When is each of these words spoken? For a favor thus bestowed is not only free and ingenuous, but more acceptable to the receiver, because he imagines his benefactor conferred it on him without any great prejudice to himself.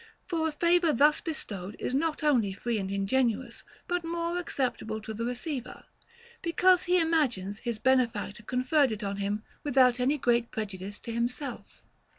For 0.25 0.47
a 0.47 0.51
favor 0.51 0.91
thus 0.93 1.21
bestowed 1.21 1.75
is 1.77 1.93
not 1.93 2.23
only 2.23 2.53
free 2.53 2.79
and 2.79 2.89
ingenuous, 2.89 3.63
but 3.87 4.03
more 4.03 4.39
acceptable 4.39 4.99
to 4.99 5.13
the 5.13 5.25
receiver, 5.25 5.83
because 6.41 6.85
he 6.85 6.99
imagines 6.99 7.59
his 7.59 7.77
benefactor 7.77 8.41
conferred 8.41 8.91
it 8.91 9.03
on 9.03 9.17
him 9.17 9.43
without 9.63 9.99
any 9.99 10.17
great 10.17 10.49
prejudice 10.49 10.97
to 11.01 11.11
himself. 11.11 11.83